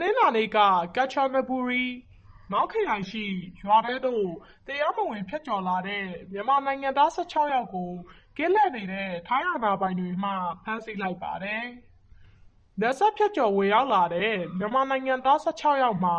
[0.00, 0.58] နင်္လာနေ့က
[0.96, 1.84] ကမ်ချနဘူရီ
[2.52, 3.24] မောင်းခရိုင်ရှိ
[3.62, 4.26] ရွာထဲသို့
[4.66, 7.90] တရားမဝင် ဖြတ်ကျော်လာတဲ့ မြန်မာနိုင်ငံသား ၁၆ ယောက်ကို
[8.36, 10.30] ကင်းလှည့်နေတဲ့ ထိုင်းအာဏာပိုင်တွေမှ
[10.64, 11.64] ဖမ်းဆီးလိုက်ပါတယ်။
[12.80, 16.16] နယ်စပ်ဖြတ်ကျော် ဝင်ရောက်လာတဲ့ မြန်မာနိုင်ငံသား ၁၆ ယောက်မှာ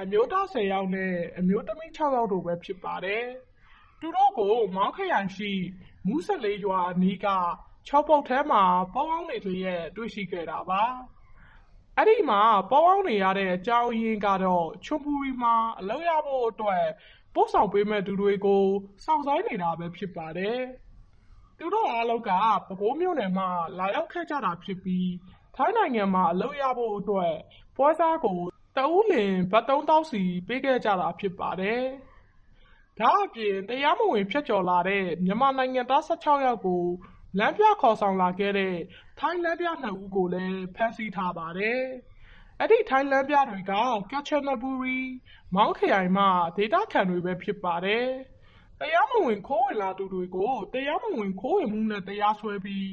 [0.00, 3.24] အမျိုးသား ၁၀ ယောက်နဲ့ အမျိုးသမီး ၆ ယောက်တို့ပဲ ဖြစ်ပါတယ်။
[4.00, 5.52] သူတို့ကို မောင်းခရိုင်ရှိ
[6.06, 7.26] မူးဆယ်ရွာအနီးက
[7.88, 8.62] ချော်ပုတ်ထဲမှာ
[8.94, 10.82] ပုန်းအောင်းနေလျက် တွေ့ရှိခဲ့တာပါ။
[11.98, 12.40] အဲဒီမှာ
[12.70, 16.84] ပုန်းအောင်းနေရတဲ့အကြောင်းရင်းကတော့ချွန်ဘူရီမှာအလုပ်ရဖို့အတွက်
[17.34, 18.64] ပို့ဆောင်ပေးမယ့်သူတွေကို
[19.04, 20.58] စောင့်ဆိုင်းနေတာပဲဖြစ်ပါတယ်။
[21.58, 22.30] သူတို့အားလုံးက
[22.66, 23.44] ပဲခူးမြို့နယ်မှ
[23.78, 25.10] လာရောက်ခဲ့ကြတာဖြစ်ပြီး
[25.56, 27.34] ထိုင်းနိုင်ငံမှာအလုပ်ရဖို့အတွက်
[27.76, 28.40] ပွဲစားကို
[28.76, 31.82] တဦးလျှင်ဘတ်သုံးသောင်းစီပေးခဲ့ကြတာဖြစ်ပါတယ်။
[33.00, 36.82] ဒါ့အပြင်တရားမဝင်ဖြတ်ကျော်လာတဲ့မြန်မာနိုင်ငံသား၁၆ယောက်ကို
[37.38, 38.76] လမ်းပြခေါ်ဆောင်လာခဲ့တဲ့
[39.18, 41.80] ထိုင်းလမ်းပြနှစ်ဦးကိုလည်း ဖမ်းဆီးထားပါတယ်။
[42.60, 43.72] အဲဒီ ထိုင်းလမ်းပြတွေက
[44.10, 45.00] ကမ်ချနဘူရီ
[45.54, 46.24] မောင်းခရိုင်မှ
[46.56, 48.06] ဒေသခံတွေပဲ ဖြစ်ပါတယ်။
[48.80, 52.88] တရားမဝင် ခိုးဝင်လာသူတွေကို တရားမဝင် ခိုးဝင်မှုနဲ့ တရားစွဲပြီး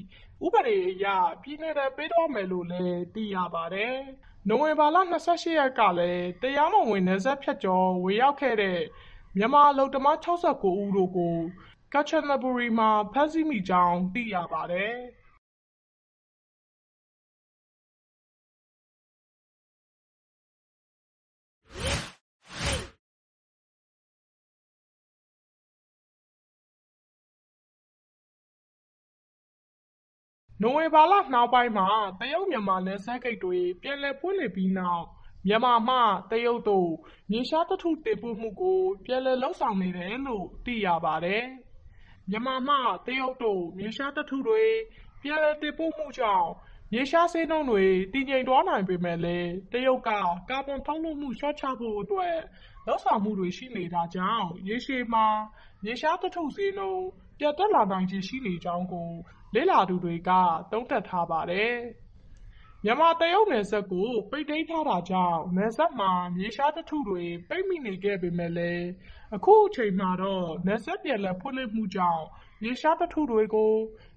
[0.45, 1.05] ဥပဒေအရ
[1.41, 3.95] ပြည်နှင်ဒဏ်ပေးသွားမယ်လို့လည်း သိရပါတယ်။
[4.47, 8.79] နိုဝင်ဘာလ ၂၈ ရက်ကလည်း တရားမဝင် နယ်စပ်ဖြတ်ကျော် ဝင်ရောက်ခဲ့တဲ့
[9.37, 10.27] မြန်မာအလုပ်သမား ၆
[10.61, 11.35] ၉ ဦးတို့ကို
[11.93, 14.95] ကမ်ချနဘူရီမှာ ဖမ်းဆီးမိကြောင်း သိရပါတယ်။
[30.61, 31.87] နိုဝင်ဘာလနှောင်းပိုင်းမှာ
[32.19, 35.05] တရုတ်-မြန်မာ နယ်စပ်ဂိတ်တွေ ပြန်လည်ဖွင့်လှစ်ပြီးနောက်
[35.47, 35.97] မြန်မာမှ
[36.31, 36.89] တရုတ်သို့
[37.31, 41.45] မြေရှားသတ္တုတင်ပို့မှုကို ပြန်လည်လုပ်ဆောင်နေတယ်လို့ သိရပါတယ်။
[42.31, 42.75] မြန်မာမှ
[43.07, 44.63] တရုတ်သို့ မြေရှားသတ္တုတွေ
[45.21, 46.49] ပြန်လည်တင်ပို့မှုကြောင့်
[46.93, 50.09] မြေရှားဈေးနှုန်းတွေ တည်ငြိမ်သွားနိုင်ပေမယ့်လည်း တရုတ်က
[50.49, 52.35] ကာဗွန်ထုတ်လွှတ်မှု လျှော့ချဖို့အတွက်
[52.87, 55.27] လုပ်ဆောင်မှုတွေ ရှိနေတာကြောင့် ရေရှည်မှာ
[55.83, 57.03] မြေရှားသတ္တုဈေးနှုန်း
[57.39, 59.09] ပြန်တက်လာနိုင်ခြေ ရှိနေကြောင်းကို
[59.55, 60.29] လေ့လာသူတွေက
[60.71, 61.73] သုံးသပ်ထားပါတယ်။
[62.85, 68.87] မြန်မာ-တရုတ်နယ်စပ်ကို ပိတ်သိမ်းထားတာကြောင့် နယ်စပ်မှာ မြေရှားသတ္တုတွေ ပိတ်မိနေခဲ့ပေမယ့်လည်း
[69.35, 72.23] အခုအချိန်မှာတော့ နယ်စပ်ပြန်လည်ဖွင့်လှစ်မှုကြောင့်
[72.61, 73.73] မြေရှားသတ္တုတွေကို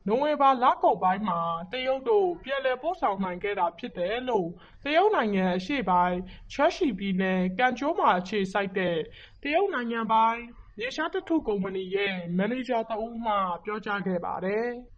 [0.06, 1.40] နိုဝင်ဘာလကုန်ပိုင်းမှာ
[1.72, 4.48] တရုတ်သို့ ပြန်လည်ပို့ဆောင်နိုင်ခဲ့တာဖြစ်တယ်လို့
[4.84, 6.18] တရုတ်နိုင်ငံအရှေ့ပိုင်း
[6.52, 8.96] ရှမ်းရှီပြည်နယ်ကံကျွန်းမှာအခြေစိုက်တဲ့
[9.42, 10.40] တရုတ်နိုင်ငံပိုင်
[10.78, 14.68] မြေရှားသတ္တုကုမ္ပဏီရဲ့ မန်နေဂျာတဦးမှပြောကြားခဲ့ပါတယ်။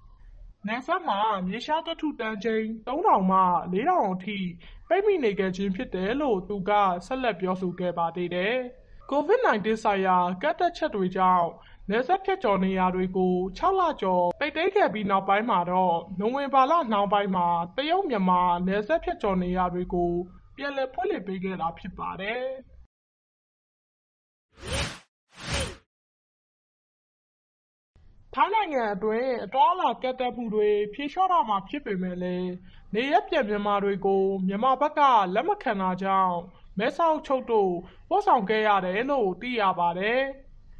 [0.68, 3.38] နယ်စပ်မှာ မြေရှားသတ္တုတန်ချိန် ၃,၀၀၀ မှ
[3.72, 4.38] ၄,၀၀၀ အထိ
[4.88, 6.70] ပိတ်မိနေခဲ့ခြင်းဖြစ်တယ်လို့ သူက
[7.06, 8.54] ဆက်လက်ပြောဆိုခဲ့ပါသေးတယ်။
[9.12, 11.48] COVID-19 ဆိုင်ရာ ကန့်သတ်ချက်တွေကြောင့်
[11.90, 17.46] နယ်စပ်ဖြတ်ကျော်နေရာတွေကိုခြောက်လကျော် ပိတ်သိမ်းခဲ့ပြီးနောက်ပိုင်းမှာတော့ နိုဝင်ဘာလနှောင်းပိုင်းမှာ
[17.76, 20.10] တရုတ်-မြန်မာ နယ်စပ်ဖြတ်ကျော်နေရာတွေကို
[20.56, 22.42] ပြန်လည်ဖွင့်လှစ်ပေးခဲ့တာ ဖြစ်ပါတယ်။
[28.38, 32.50] ထိုင်းနိုင်ငံအတွင်း အသွားအလာကန့်သတ်မှုတွေ ဖြေလျှော့တော့မှာ ဖြစ်ပေမယ့်လည်း
[32.94, 35.00] နေရပ်ပြန်မြန်မာတွေကို မြန်မာဘက်က
[35.34, 36.36] လက်မခံတာကြောင့်
[36.78, 37.72] မဲဆောက်အချုပ်သို့
[38.08, 40.20] ပို့ဆောင်ခဲ့ရတယ်လို့ သိရပါတယ်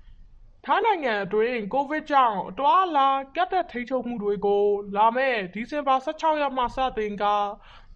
[0.65, 4.65] ။ထိုင်းနိုင်ငံအတွင်း ကိုဗစ်ကြောင့် အသွားအလာ ကန့်သတ်ထိန်းချုပ်မှုတွေကို
[4.97, 7.37] လာမယ့် ဒီဇင်ဘာ ၁၆ ရက်မှ စတင်ကာ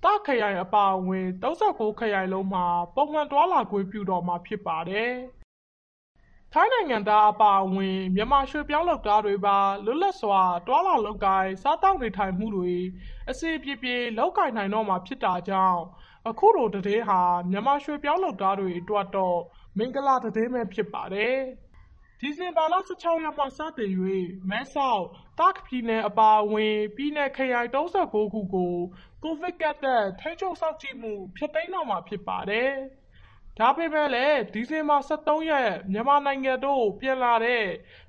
[0.05, 1.45] တာ့ခ်ခရိုင် အပါအဝင် ၃
[1.79, 5.15] ၉ ခရိုင်လုံးမှာ ပုံမှန်သွားလာခွင့်ပြုတော့မှာ ဖြစ်ပါတယ်။
[6.55, 12.75] ထိုင်းနိုင်ငံသားအပါအဝင်မြန်မာရွှေ့ပြောင်းလုပ်သားတွေပါလွတ်လပ်စွာသွားလာလုပ်ကိုင်စားသောက်နေထိုင်မှုတွေ
[13.31, 15.81] အဆင်ပြေပြေလုပ်ကိုင်နိုင်တော့မှာဖြစ်တာကြောင့်
[16.29, 19.39] အခုလိုသတင်းဟာမြန်မာရွှေ့ပြောင်းလုပ်သားတွေအတွက်တော့
[19.79, 21.37] မင်္ဂလာသတင်းပဲဖြစ်ပါတယ်။
[22.21, 23.91] ဒီဇင်ဘာလ၁၆ရက်မှစတင်၍
[24.51, 25.03] မဲဆောက်၊
[25.39, 28.21] တာ့ခ်ပြည်နယ်အပါအဝင်ပြည်နယ်ခရိုင်၃၉ခု
[28.55, 28.73] ကို
[29.23, 32.73] ကိုဗစ်ကန့်သတ်ထိန်းချုပ်စောင့်ကြည့်မှုဖျက်သိမ်းတော့မှာဖြစ်ပါတယ်။
[33.59, 37.65] ဒါပေမယ့်လည်းဒီဇင်ဘာ၁၃ရက်မြန်မာနိုင်ငံသို့ပြန်လာတဲ့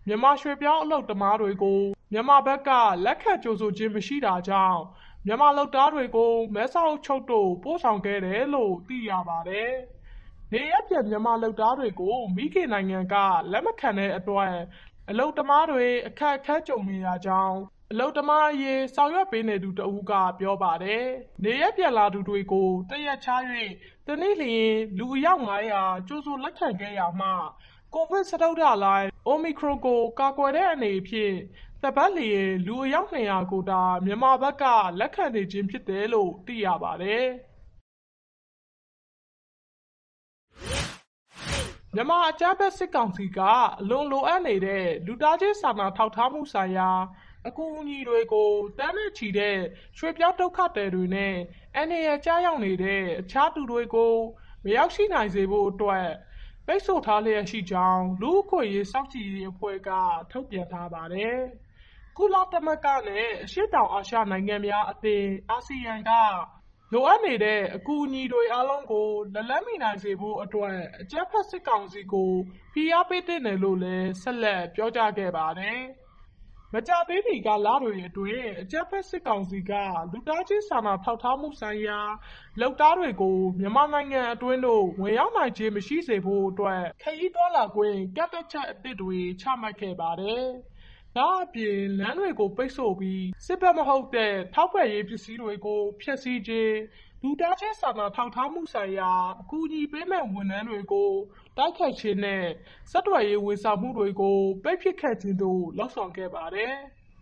[0.07, 1.79] မြန်မာရွှေ့ပြောင်းအလုပ်သမားတွေကို
[2.11, 2.69] မြန်မာဘက်က
[3.05, 4.81] လက်ခံကြိုဆိုခြင်းမရှိတာကြောင့်
[5.25, 9.71] မြန်မာလုပ်သားတွေကိုမဲဆောက်အချုပ်သို့ပို့ဆောင်ခဲ့တယ်လို့သိရပါတယ်။
[10.51, 13.15] နေရပ်ပြန်မြန်မာလုပ်သားတွေကိုမိခင်နိုင်ငံက
[13.51, 14.53] လက်မခံတဲ့အတွက်
[15.09, 17.57] အလုပ်သမားတွေအခက်အခဲကြုံနေရကြောင်း
[17.93, 21.05] အလုပ်သမားအရေး ဆောင်ရွက်ပေးနေသူတဦးက ပြောပါတယ်။
[21.43, 23.41] နေရပ်ပြန်လာသူတွေကို တရက်ခြား၍
[24.07, 27.29] တနေ့လျှင် လူအယောက် ၅၀၀ ကြိုဆိုလက်ခံခဲ့ရာမှ
[27.93, 31.35] ကိုဗစ် စတုတ္ထလှိုင်းအိုမီခရွန်ကို ကာကွယ်တဲ့အနေဖြင့်
[31.83, 34.63] တပတ်လျှင် လူအယောက် ၂၀၀ ကိုသာ မြန်မာဘက်က
[34.99, 37.25] လက်ခံနေခြင်းဖြစ်တယ်လို့ သိရပါတယ်။
[41.95, 43.39] မြန်မာအကြမ်းဖက်စစ်ကောင်စီက
[43.81, 46.89] အလွန်လိုအပ်နေတဲ့ လူသားချင်းစာနာထောက်ထားမှုဆိုင်ရာ
[47.47, 49.57] အကူအညီတွေကို သန်းနဲ့ချီတဲ့
[49.97, 51.35] ရွှေ့ပြောင်းဒုက္ခသည်တွေနဲ့
[51.75, 54.13] အန္တရာယ်ကျရောက်နေတဲ့ အခြားသူတွေကို
[54.63, 56.07] မရောက်ရှိနိုင်စေဖို့အတွက်
[56.67, 59.89] ပိတ်ဆို့ထားလျက်ရှိကြောင်း လူ့အခွင့်အရေး စောင့်ကြည့်ရေးအဖွဲ့က
[60.31, 61.37] ထုတ်ပြန်ထားပါတယ်။
[62.17, 66.11] ကုလသမဂ္ဂနဲ့ အရှေ့တောင်အာရှနိုင်ငံများအသင်း အာဆီယံက
[66.93, 72.31] လိုအပ်နေတဲ့ အကူအညီတွေအားလုံးကို လက်လှမ်းမီနိုင်စေဖို့အတွက် အကြမ်းဖက်စစ်ကောင်စီကို
[72.73, 75.79] ဖိအားပေးသင့်တယ်လို့လည်း ဆက်လက်ပြောကြားခဲ့ပါတယ်။
[76.75, 79.71] မကြာသေးမီကာလတွေအတွင်း အကြမ်းဖက်စစ်ကောင်စီက
[80.11, 81.99] လူသားချင်းစာနာထောက်ထားမှုဆိုင်ရာ
[82.61, 90.45] လုပ်သားတွေကို မြန်မာနိုင်ငံအတွင်းသို့ ဝင်ရောက်နိုင်ခြင်းမရှိစေဖို့အတွက် ခရီးသွားလာခွင့် ကန့်သတ်ချက်အသစ်တွေ ချမှတ်ခဲ့ပါတယ်။
[91.17, 96.73] ဒါ့အပြင် လမ်းတွေကို ပိတ်ဆို့ပြီး စစ်ဘက်မဟုတ်တဲ့ ထောက်ပံ့ရေးပစ္စည်းတွေကို ဖျက်ဆီးခြင်း၊
[97.23, 99.11] လူသားချင်းစာနာထောက်ထားမှုဆိုင်ရာ
[99.41, 101.09] အကူအညီပေးမယ့် ဝန်ထမ်းတွေကို
[101.57, 102.45] တိုက်ခိုက်ခြင်းနဲ့
[102.91, 106.73] ဆက်သွယ်ရေးဝန်ဆောင်မှုတွေကို ပိတ်ပစ်ခဲ့ခြင်းတို့ လုပ်ဆောင်ခဲ့ပါတယ်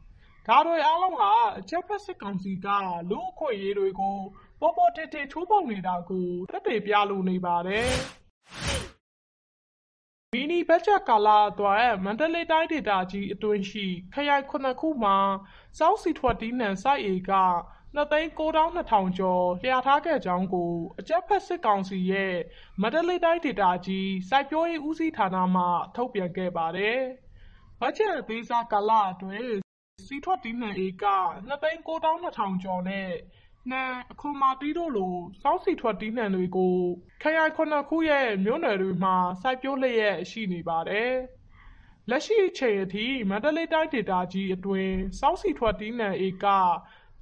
[0.47, 2.68] ။ဒါတွေအားလုံးဟာ အကြမ်းဖက်စစ်ကောင်စီက
[3.09, 4.18] လူ့အခွင့်အရေးတွေကို
[4.62, 7.89] ပေါ်ပေါ်ထင်ထင် ချိုးဖောက်နေတာကို သက်သေပြလိုနေပါတယ်။
[10.35, 15.17] မီနီဘတ်ဂျက်ကာလအတွက် မန္တလေးတိုင်းဒေသကြီးအတွင်းရှိ ခရိုင် ၇ ခုမှာ
[15.77, 17.33] စောင်းဆီထွက်သီးနှံစိုက်ဧက
[17.95, 22.35] ၂သိန်း၉သောင်း၂ထောင်ကျော် လျာထားခဲ့ကြောင်းကို အကြမ်းဖက်စစ်ကောင်စီရဲ့
[22.81, 25.63] မန္တလေးတိုင်းဒေသကြီး စိုက်ပျိုးရေးဦးစီးဌာနမှ
[25.95, 26.99] ထုတ်ပြန်ခဲ့ပါတယ်။
[27.79, 29.53] ဘတ်ဂျက်အသေးစားကာလအတွင်း
[30.07, 31.05] ဆီထွက်သီးနှံဧက
[31.49, 33.09] ၂သိန်း၉သောင်း၂ထောင်ကျော်နဲ့
[33.71, 36.75] နှမ်း၊အခွန်မာသီးတို့လိုစောင်းဆီထွက်သီးနှံတွေကို
[37.21, 41.13] ခရိုင် ၇ ခုရဲ့ မြို့နယ်တွေမှာ စိုက်ပျိုးလျက်ရှိနေပါတယ်။
[42.09, 46.47] လက်ရှိအချိန်အထိ မန္တလေးတိုင်းဒေသကြီးအတွင်းစောင်းဆီထွက်သီးနှံဧက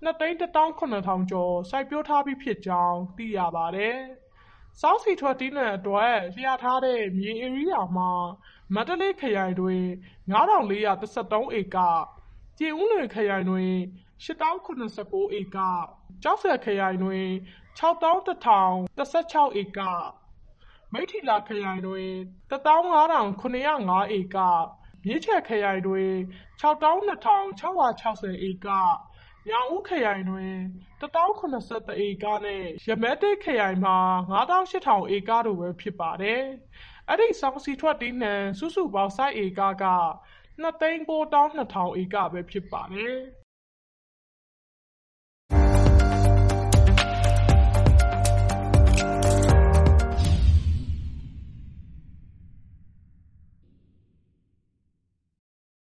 [0.05, 3.97] ၂သိန်း၁သောင်း၇ထောင်ကျော် စိုက်ပျိုးထားပြီးဖြစ်ကြောင်း သိရပါတယ်။
[4.81, 8.11] စောင်းဆီထွက်သီးနှံအတွက် လျာထားတဲ့ မြေဧရိယာမှာ
[8.73, 9.83] မန္တလေးခရိုင်တွင်
[10.31, 11.77] ၅ထောင်၄ရာ၁၃ ဧက၊
[12.57, 13.73] ပြင်ဦးလွင်ခရိုင်တွင်
[14.25, 15.57] ၈သောင်း၇၉ဧက၊
[16.23, 17.27] ကျောက်ဆည်ခရိုင်တွင်
[17.77, 19.79] ၆သောင်း၁ထောင်၁၆ဧက၊
[20.93, 22.11] မိတ္ထီလာခရိုင်တွင်
[22.51, 23.55] ၁သောင်း၅ထောင်၇၀
[23.89, 24.37] ၅ဧက၊
[25.05, 26.11] မြင်းခြံခရိုင်တွင်
[26.61, 28.67] ၆သောင်း၂ထောင်၆ရာ၆၀ဧက၊
[29.49, 30.53] ညောင်ဦးခရိုင်တွင်
[31.01, 33.97] ၁သောင်း၇၁ဧကနဲ့ ရမည်းသင်းခရိုင်မှာ
[34.33, 36.41] ၅သောင်း၈ထောင်ဧကတို့ပဲ ဖြစ်ပါတယ်။
[37.09, 39.85] အဲဒီစောင်းဆီထွက်သီးနှံ စုစုပေါင်း စိုက်ဧကက
[40.63, 43.17] ၂သိန်း၉သောင်း၂ထောင်ဧကပဲ ဖြစ်ပါတယ်။